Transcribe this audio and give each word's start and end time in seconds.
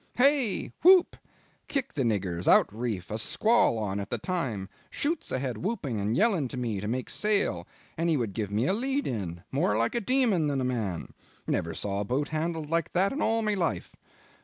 hey! 0.15 0.73
whoop! 0.81 1.15
Kick 1.67 1.93
the 1.93 2.01
niggers 2.01 2.47
out 2.47 2.65
reefs 2.75 3.11
a 3.11 3.19
squall 3.19 3.77
on 3.77 3.99
at 3.99 4.09
the 4.09 4.17
time 4.17 4.67
shoots 4.89 5.31
ahead 5.31 5.59
whooping 5.59 5.99
and 5.99 6.17
yelling 6.17 6.47
to 6.47 6.57
me 6.57 6.81
to 6.81 6.87
make 6.87 7.07
sail 7.07 7.67
and 7.99 8.09
he 8.09 8.17
would 8.17 8.33
give 8.33 8.49
me 8.49 8.65
a 8.65 8.73
lead 8.73 9.05
in 9.05 9.43
more 9.51 9.77
like 9.77 9.93
a 9.93 10.01
demon 10.01 10.47
than 10.47 10.59
a 10.59 10.63
man. 10.65 11.13
Never 11.45 11.75
saw 11.75 12.01
a 12.01 12.03
boat 12.03 12.29
handled 12.29 12.67
like 12.71 12.93
that 12.93 13.13
in 13.13 13.21
all 13.21 13.43
my 13.43 13.53
life. 13.53 13.95